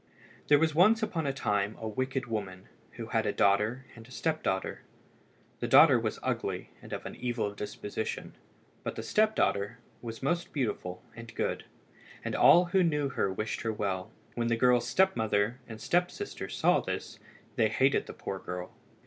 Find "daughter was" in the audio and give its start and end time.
5.67-6.17, 9.35-10.23